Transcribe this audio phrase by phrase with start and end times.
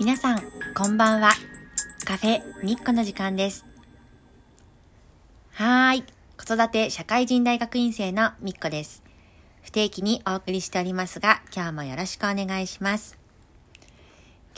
[0.00, 0.42] 皆さん、
[0.76, 1.34] こんばんは。
[2.04, 3.64] カフェみっこの時間です。
[5.52, 6.04] はーい。
[6.36, 9.04] 子育て社会人大学院生のみっこです。
[9.62, 13.16] 不定期にお送りしておりますが、今日もよろしくお願いします。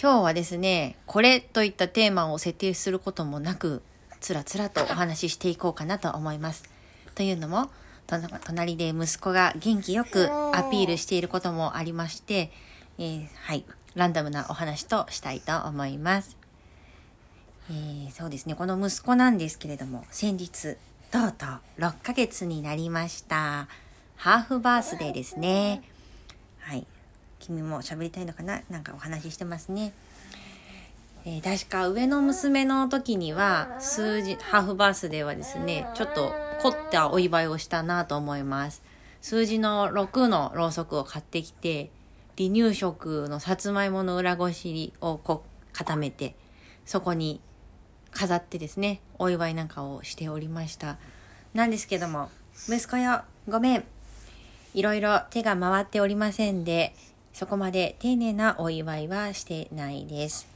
[0.01, 3.83] 今日はですね、これといったテーマを設定することもなく、
[4.21, 6.65] つらつらとお話ししていこうかなと思います。
[7.15, 7.71] というのも、
[8.45, 12.51] 隣で息子が元気よくアピールしていることもありまして、
[12.99, 16.37] えーはい、ランダムなお話としたいと思います。
[17.71, 20.77] えーそうですね、この息子なんですけれども、先日、
[21.11, 23.69] とうとう6ヶ月になりました。
[24.17, 25.83] ハーフバースデーですね。
[26.61, 26.87] はい。
[27.39, 28.63] 君も喋りたいのかな？
[28.71, 29.93] なんかお話ししてますね。
[31.27, 36.33] えー確か上の娘の時には数字ハーフバースデーはですねちょっと
[36.63, 38.81] 凝ったお祝いをしたなと思います
[39.23, 41.91] 数字の6のろうそくを買ってきて
[42.39, 46.35] 離乳食のさつまいもの裏ごしをこう固めて
[46.85, 47.41] そこに
[48.13, 50.99] 飾ってですねお祝いなんかをしておりました。
[51.55, 52.31] なんですけども
[52.69, 53.85] 息子よごめん。
[54.75, 56.95] いろいろ手が回っておりませんで
[57.33, 60.49] そこまで丁寧なお祝いはしてないです。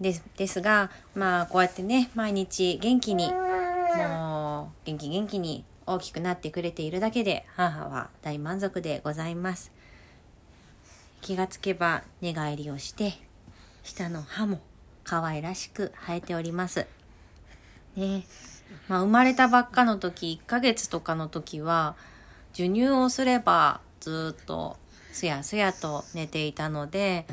[0.00, 9.72] ですですがまあこうやってね毎日元気にもう元気元気に大きくなってくれているだけで母は大満足でございます。
[11.20, 13.14] 気がつけば寝返りをして
[13.82, 14.60] 下の歯も
[15.04, 16.86] 可愛らしく生えております。
[17.96, 18.24] ね。
[18.88, 21.96] まあ生まれたばっかの時1ヶ月とかの時は
[22.52, 24.76] 授乳をすればずっと
[25.12, 27.26] すやすやと寝ていたので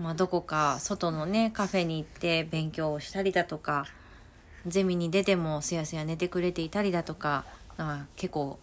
[0.00, 3.84] まあ、どこか外のねカフェに行って勉強をしたりだとか
[4.66, 7.44] ゼミに出てもすやすや寝てくれていたりだとか
[7.76, 8.58] あ結構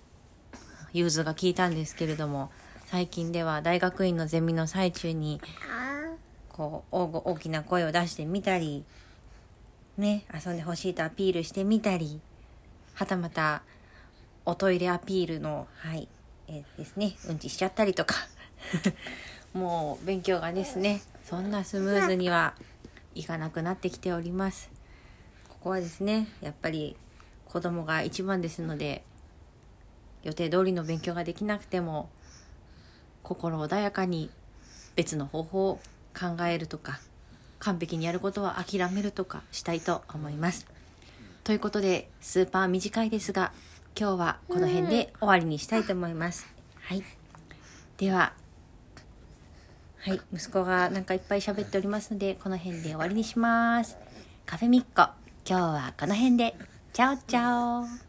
[0.94, 2.50] 融通が効いたんですけれども
[2.90, 5.42] 最近では大学院のゼミの最中に
[6.48, 8.86] こう大きな声を出してみたり
[9.98, 12.22] ね遊んでほしいとアピールしてみたり
[12.94, 13.64] はたまた
[14.46, 16.08] おトイレアピールのはい
[16.48, 18.16] えーですねうんちしちゃったりとか
[19.54, 22.54] もう勉強がですねそんなスムーズには
[23.16, 24.70] いかなくなってきております。
[25.50, 26.96] ここはですねやっぱり
[27.46, 29.04] 子供が一番ですので
[30.24, 32.10] 予定通りの勉強ができなくても
[33.28, 34.30] 心穏やかに
[34.96, 35.80] 別の方法を
[36.18, 37.02] 考えるとか
[37.60, 40.66] 完璧にやることは諦めるとかしたいと思います
[41.44, 43.52] ということでスーパー短いですが
[44.00, 46.48] 今日はこの辺で終わりにしたいと思います
[46.80, 47.04] はい
[47.98, 48.32] では
[50.00, 53.98] はい、息子がなんかいっぱい喋っておりますので、この辺で終わりにします。
[54.46, 55.12] カフェミッコ、
[55.46, 56.56] 今日はこの辺で。
[56.94, 58.07] チャオチャオ。